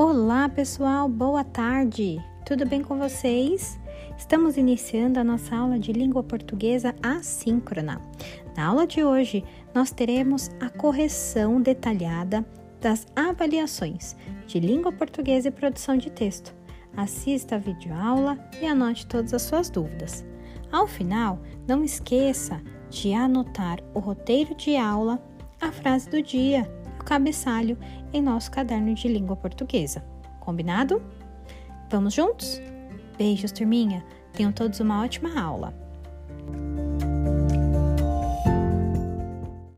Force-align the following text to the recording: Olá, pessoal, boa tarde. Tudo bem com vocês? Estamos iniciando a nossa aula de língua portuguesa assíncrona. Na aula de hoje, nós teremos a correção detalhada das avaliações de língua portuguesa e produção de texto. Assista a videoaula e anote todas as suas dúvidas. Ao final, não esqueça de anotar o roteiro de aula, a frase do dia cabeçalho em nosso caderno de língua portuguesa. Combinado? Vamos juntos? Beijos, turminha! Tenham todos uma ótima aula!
Olá, 0.00 0.48
pessoal, 0.48 1.08
boa 1.08 1.42
tarde. 1.42 2.24
Tudo 2.46 2.64
bem 2.64 2.82
com 2.82 2.96
vocês? 2.96 3.80
Estamos 4.16 4.56
iniciando 4.56 5.18
a 5.18 5.24
nossa 5.24 5.56
aula 5.56 5.76
de 5.76 5.92
língua 5.92 6.22
portuguesa 6.22 6.94
assíncrona. 7.02 8.00
Na 8.56 8.66
aula 8.66 8.86
de 8.86 9.02
hoje, 9.02 9.42
nós 9.74 9.90
teremos 9.90 10.52
a 10.60 10.70
correção 10.70 11.60
detalhada 11.60 12.46
das 12.80 13.08
avaliações 13.16 14.14
de 14.46 14.60
língua 14.60 14.92
portuguesa 14.92 15.48
e 15.48 15.50
produção 15.50 15.96
de 15.96 16.12
texto. 16.12 16.54
Assista 16.96 17.56
a 17.56 17.58
videoaula 17.58 18.38
e 18.62 18.66
anote 18.66 19.04
todas 19.04 19.34
as 19.34 19.42
suas 19.42 19.68
dúvidas. 19.68 20.24
Ao 20.70 20.86
final, 20.86 21.40
não 21.66 21.82
esqueça 21.82 22.62
de 22.88 23.14
anotar 23.14 23.80
o 23.92 23.98
roteiro 23.98 24.54
de 24.54 24.76
aula, 24.76 25.20
a 25.60 25.72
frase 25.72 26.08
do 26.08 26.22
dia 26.22 26.72
cabeçalho 27.08 27.78
em 28.12 28.20
nosso 28.20 28.50
caderno 28.50 28.94
de 28.94 29.08
língua 29.08 29.34
portuguesa. 29.34 30.04
Combinado? 30.40 31.02
Vamos 31.90 32.12
juntos? 32.12 32.60
Beijos, 33.16 33.50
turminha! 33.50 34.04
Tenham 34.34 34.52
todos 34.52 34.78
uma 34.78 35.02
ótima 35.02 35.40
aula! 35.40 35.87